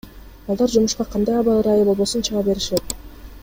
[0.45, 2.97] Балдар жумушка кандай аба ырайы болбосун чыга беришет.